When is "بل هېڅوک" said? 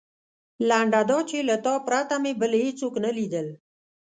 2.41-2.93